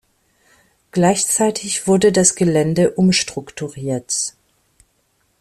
[0.89, 4.33] Gleichzeitig wurde das Gelände umstrukturiert.